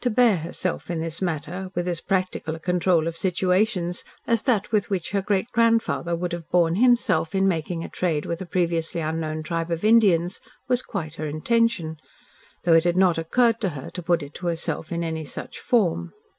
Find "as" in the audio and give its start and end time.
1.86-2.00, 4.26-4.40